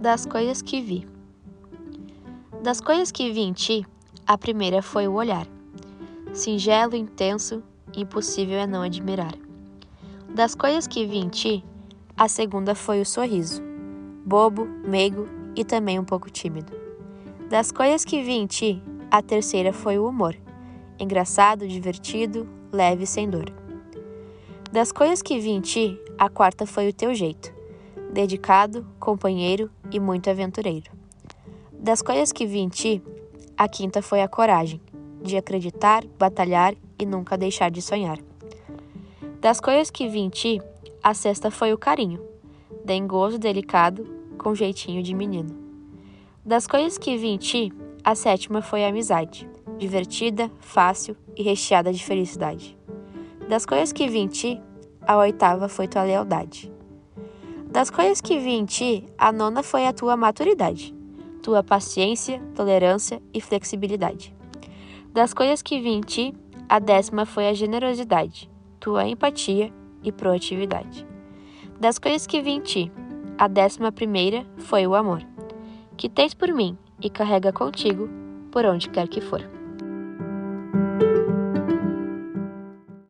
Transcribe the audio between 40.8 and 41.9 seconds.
a sexta foi o